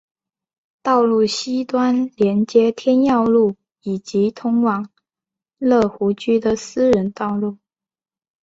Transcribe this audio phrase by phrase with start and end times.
[0.81, 4.89] 道路西端连接天耀路以及通往
[5.59, 7.59] 乐湖居的私人道路。